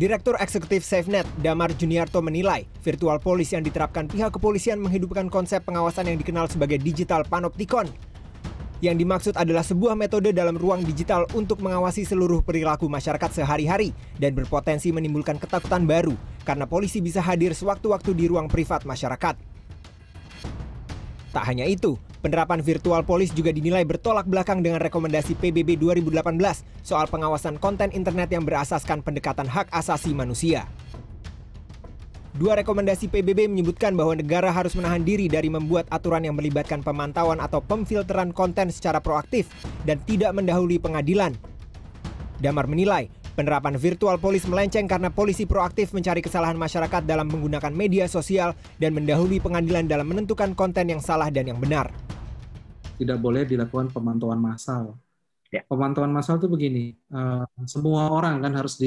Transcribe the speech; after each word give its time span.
Direktur 0.00 0.32
Eksekutif 0.40 0.80
SafeNet, 0.80 1.28
Damar 1.44 1.76
Juniarto 1.76 2.24
menilai, 2.24 2.64
virtual 2.80 3.20
police 3.20 3.52
yang 3.52 3.60
diterapkan 3.60 4.08
pihak 4.08 4.32
kepolisian 4.32 4.80
menghidupkan 4.80 5.28
konsep 5.28 5.60
pengawasan 5.60 6.08
yang 6.08 6.16
dikenal 6.16 6.48
sebagai 6.48 6.80
digital 6.80 7.20
panopticon. 7.28 7.84
Yang 8.80 8.96
dimaksud 8.96 9.34
adalah 9.36 9.60
sebuah 9.60 9.92
metode 9.92 10.32
dalam 10.32 10.56
ruang 10.56 10.80
digital 10.88 11.28
untuk 11.36 11.60
mengawasi 11.60 12.08
seluruh 12.08 12.40
perilaku 12.40 12.88
masyarakat 12.88 13.44
sehari-hari 13.44 13.92
dan 14.16 14.32
berpotensi 14.32 14.88
menimbulkan 14.88 15.36
ketakutan 15.36 15.84
baru 15.84 16.16
karena 16.48 16.64
polisi 16.64 17.04
bisa 17.04 17.20
hadir 17.20 17.52
sewaktu-waktu 17.52 18.16
di 18.16 18.24
ruang 18.24 18.48
privat 18.48 18.88
masyarakat. 18.88 19.49
Tak 21.30 21.46
hanya 21.46 21.66
itu, 21.66 21.94
Penerapan 22.20 22.60
virtual 22.60 23.00
police 23.00 23.32
juga 23.32 23.48
dinilai 23.48 23.80
bertolak 23.88 24.28
belakang 24.28 24.60
dengan 24.60 24.76
rekomendasi 24.84 25.40
PBB 25.40 25.80
2018 25.80 26.20
soal 26.84 27.08
pengawasan 27.08 27.56
konten 27.56 27.88
internet 27.96 28.28
yang 28.28 28.44
berasaskan 28.44 29.00
pendekatan 29.00 29.48
hak 29.48 29.72
asasi 29.72 30.12
manusia. 30.12 30.68
Dua 32.36 32.60
rekomendasi 32.60 33.08
PBB 33.08 33.48
menyebutkan 33.48 33.96
bahwa 33.96 34.20
negara 34.20 34.52
harus 34.52 34.76
menahan 34.76 35.00
diri 35.00 35.32
dari 35.32 35.48
membuat 35.48 35.88
aturan 35.88 36.20
yang 36.20 36.36
melibatkan 36.36 36.84
pemantauan 36.84 37.40
atau 37.40 37.64
pemfilteran 37.64 38.36
konten 38.36 38.68
secara 38.68 39.00
proaktif 39.00 39.48
dan 39.88 39.96
tidak 40.04 40.36
mendahului 40.36 40.76
pengadilan. 40.76 41.32
Damar 42.36 42.68
menilai 42.68 43.08
Penerapan 43.30 43.78
virtual 43.78 44.18
polis 44.18 44.42
melenceng 44.42 44.90
karena 44.90 45.06
polisi 45.06 45.46
proaktif 45.46 45.94
mencari 45.94 46.18
kesalahan 46.18 46.58
masyarakat 46.58 47.06
dalam 47.06 47.30
menggunakan 47.30 47.70
media 47.70 48.10
sosial 48.10 48.58
dan 48.82 48.90
mendahului 48.90 49.38
pengadilan 49.38 49.86
dalam 49.86 50.10
menentukan 50.10 50.50
konten 50.58 50.90
yang 50.90 50.98
salah 50.98 51.30
dan 51.30 51.46
yang 51.46 51.62
benar. 51.62 51.94
Tidak 52.98 53.16
boleh 53.22 53.46
dilakukan 53.46 53.94
pemantauan 53.94 54.42
massal. 54.42 54.98
Ya. 55.50 55.62
Pemantauan 55.66 56.10
massal 56.10 56.42
itu 56.42 56.50
begini, 56.50 56.94
uh, 57.14 57.46
semua 57.66 58.10
orang 58.10 58.42
kan 58.42 58.52
harus 58.54 58.78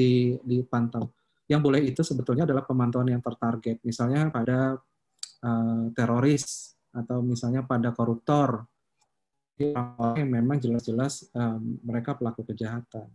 dipantau. 0.44 1.12
Yang 1.48 1.60
boleh 1.60 1.80
itu 1.84 2.00
sebetulnya 2.00 2.48
adalah 2.48 2.64
pemantauan 2.64 3.12
yang 3.12 3.20
tertarget, 3.20 3.80
misalnya 3.84 4.32
pada 4.32 4.80
uh, 5.44 5.84
teroris 5.92 6.72
atau 6.94 7.20
misalnya 7.20 7.68
pada 7.68 7.92
koruptor, 7.92 8.64
yang 9.60 10.26
memang 10.26 10.58
jelas-jelas 10.58 11.30
um, 11.30 11.78
mereka 11.86 12.18
pelaku 12.18 12.42
kejahatan 12.42 13.06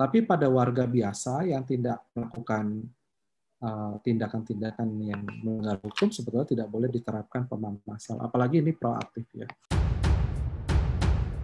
tapi 0.00 0.24
pada 0.24 0.48
warga 0.48 0.88
biasa 0.88 1.44
yang 1.44 1.60
tidak 1.68 2.00
melakukan 2.16 2.88
eh, 3.60 3.94
tindakan-tindakan 4.00 4.88
uh, 4.88 5.04
yang 5.12 5.20
melanggar 5.44 5.76
hukum 5.84 6.08
sebetulnya 6.08 6.48
tidak 6.48 6.72
boleh 6.72 6.88
diterapkan 6.88 7.44
massal. 7.84 8.16
Apalagi 8.24 8.64
ini 8.64 8.72
proaktif 8.72 9.28
ya. 9.36 9.44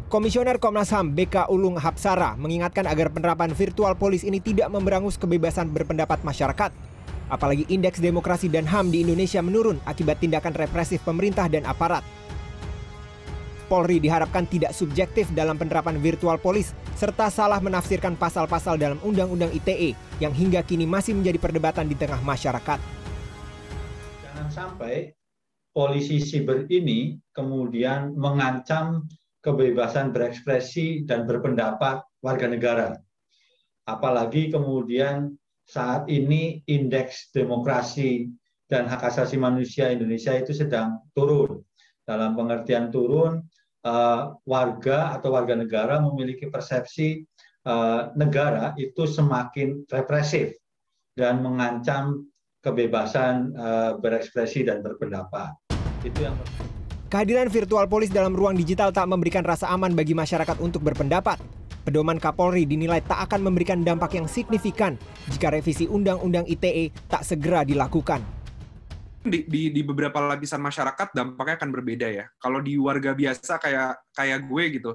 Komisioner 0.09 0.57
Komnas 0.57 0.89
HAM 0.89 1.13
BK 1.13 1.53
Ulung 1.53 1.77
Hapsara 1.77 2.33
mengingatkan 2.41 2.89
agar 2.89 3.13
penerapan 3.13 3.53
virtual 3.53 3.93
polis 3.93 4.25
ini 4.25 4.41
tidak 4.41 4.73
memberangus 4.73 5.21
kebebasan 5.21 5.69
berpendapat 5.77 6.25
masyarakat. 6.25 6.73
Apalagi 7.29 7.69
indeks 7.69 8.01
demokrasi 8.01 8.49
dan 8.49 8.65
HAM 8.65 8.89
di 8.89 9.05
Indonesia 9.05 9.43
menurun 9.45 9.83
akibat 9.85 10.23
tindakan 10.23 10.57
represif 10.57 11.05
pemerintah 11.05 11.51
dan 11.53 11.69
aparat. 11.69 12.07
Polri 13.67 13.99
diharapkan 13.99 14.47
tidak 14.47 14.73
subjektif 14.73 15.29
dalam 15.35 15.59
penerapan 15.59 15.99
virtual 15.99 16.39
polis 16.39 16.73
serta 16.95 17.27
salah 17.29 17.59
menafsirkan 17.59 18.15
pasal-pasal 18.15 18.79
dalam 18.79 18.97
Undang-Undang 19.03 19.53
ITE 19.59 19.99
yang 20.23 20.31
hingga 20.31 20.63
kini 20.63 20.87
masih 20.87 21.19
menjadi 21.19 21.39
perdebatan 21.43 21.91
di 21.91 21.99
tengah 21.99 22.23
masyarakat. 22.23 22.79
Jangan 24.25 24.49
sampai 24.49 25.13
polisi 25.77 26.23
siber 26.23 26.65
ini 26.73 27.21
kemudian 27.37 28.17
mengancam 28.17 29.05
kebebasan 29.45 30.11
berekspresi 30.11 31.05
dan 31.05 31.29
berpendapat 31.29 32.01
warga 32.25 32.47
negara. 32.49 32.89
Apalagi 33.87 34.51
kemudian 34.51 35.37
saat 35.67 36.07
ini 36.07 36.63
indeks 36.67 37.31
demokrasi 37.31 38.31
dan 38.67 38.91
hak 38.91 39.15
asasi 39.15 39.39
manusia 39.39 39.95
Indonesia 39.95 40.35
itu 40.35 40.51
sedang 40.51 40.99
turun. 41.15 41.63
Dalam 42.07 42.39
pengertian 42.39 42.95
turun, 42.95 43.43
uh, 43.83 44.35
warga 44.47 45.19
atau 45.19 45.35
warga 45.35 45.59
negara 45.59 45.99
memiliki 45.99 46.47
persepsi 46.47 47.27
uh, 47.67 48.15
negara 48.15 48.75
itu 48.79 49.11
semakin 49.11 49.83
represif 49.91 50.55
dan 51.19 51.43
mengancam 51.43 52.31
kebebasan 52.63 53.55
uh, 53.59 53.99
berekspresi 53.99 54.63
dan 54.63 54.87
berpendapat. 54.87 55.51
Itu 56.07 56.23
yang 56.23 56.39
Kehadiran 57.07 57.47
virtual 57.47 57.87
polis 57.87 58.11
dalam 58.11 58.35
ruang 58.35 58.59
digital 58.59 58.91
tak 58.91 59.07
memberikan 59.07 59.47
rasa 59.47 59.71
aman 59.71 59.95
bagi 59.95 60.11
masyarakat 60.11 60.59
untuk 60.59 60.83
berpendapat. 60.83 61.39
Pedoman 61.87 62.19
Kapolri 62.19 62.67
dinilai 62.67 62.99
tak 63.03 63.31
akan 63.31 63.47
memberikan 63.47 63.87
dampak 63.87 64.19
yang 64.19 64.27
signifikan 64.27 64.99
jika 65.31 65.55
revisi 65.55 65.87
Undang-Undang 65.87 66.51
ITE 66.51 66.91
tak 67.07 67.23
segera 67.23 67.63
dilakukan 67.63 68.36
di, 69.29 69.45
di, 69.47 69.63
di 69.71 69.83
beberapa 69.85 70.19
lapisan 70.23 70.63
masyarakat 70.63 71.13
dampaknya 71.13 71.55
akan 71.61 71.71
berbeda 71.71 72.09
ya. 72.09 72.25
Kalau 72.41 72.59
di 72.65 72.79
warga 72.81 73.13
biasa 73.13 73.59
kayak 73.61 74.15
kayak 74.15 74.41
gue 74.47 74.65
gitu, 74.81 74.93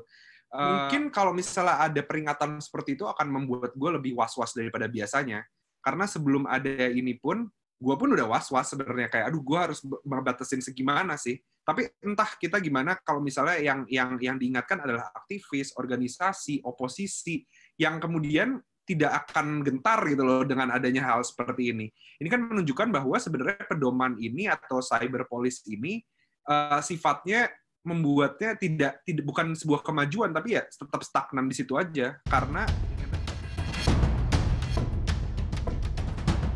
uh, 0.55 0.59
mungkin 0.59 1.13
kalau 1.13 1.31
misalnya 1.31 1.83
ada 1.85 2.01
peringatan 2.01 2.59
seperti 2.59 2.99
itu 2.99 3.07
akan 3.07 3.27
membuat 3.29 3.75
gue 3.75 3.89
lebih 3.95 4.15
was-was 4.17 4.55
daripada 4.55 4.89
biasanya. 4.91 5.43
Karena 5.81 6.05
sebelum 6.05 6.45
ada 6.45 6.89
ini 6.93 7.17
pun, 7.17 7.49
gue 7.81 7.95
pun 7.97 8.09
udah 8.13 8.29
was-was 8.29 8.69
sebenarnya 8.69 9.09
kayak, 9.09 9.25
aduh 9.33 9.41
gue 9.41 9.57
harus 9.57 9.79
membatasin 10.05 10.61
segimana 10.61 11.17
sih. 11.17 11.41
Tapi 11.61 11.85
entah 12.01 12.29
kita 12.41 12.57
gimana 12.57 12.97
kalau 13.01 13.21
misalnya 13.21 13.57
yang 13.61 13.85
yang 13.85 14.17
yang 14.17 14.37
diingatkan 14.37 14.81
adalah 14.81 15.13
aktivis, 15.13 15.73
organisasi, 15.77 16.65
oposisi 16.65 17.45
yang 17.77 18.01
kemudian 18.01 18.57
tidak 18.93 19.25
akan 19.25 19.63
gentar 19.63 19.99
gitu 20.07 20.23
loh 20.23 20.41
dengan 20.43 20.71
adanya 20.75 21.07
hal 21.07 21.23
seperti 21.23 21.71
ini. 21.71 21.87
Ini 22.19 22.27
kan 22.27 22.43
menunjukkan 22.43 22.91
bahwa 22.91 23.15
sebenarnya 23.17 23.63
pedoman 23.65 24.19
ini 24.19 24.51
atau 24.51 24.83
cyber 24.83 25.25
police 25.25 25.63
ini 25.67 26.03
uh, 26.47 26.83
sifatnya 26.83 27.49
membuatnya 27.81 28.53
tidak 28.61 29.01
tidak 29.01 29.25
bukan 29.25 29.57
sebuah 29.57 29.81
kemajuan 29.81 30.29
tapi 30.29 30.53
ya 30.53 30.61
tetap 30.69 31.01
stagnan 31.01 31.49
di 31.49 31.55
situ 31.57 31.73
aja 31.73 32.13
karena 32.29 32.69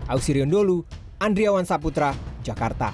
Ausirion 0.05 0.45
Dolu, 0.45 0.85
Andriawan 1.17 1.65
Saputra, 1.65 2.13
Jakarta. 2.45 2.93